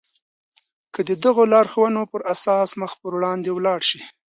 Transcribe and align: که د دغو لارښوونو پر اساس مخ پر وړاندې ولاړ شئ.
که 0.93 1.01
د 1.09 1.11
دغو 1.23 1.43
لارښوونو 1.53 2.01
پر 2.11 2.21
اساس 2.33 2.69
مخ 2.81 2.91
پر 3.01 3.11
وړاندې 3.17 3.49
ولاړ 3.53 3.79
شئ. 3.89 4.01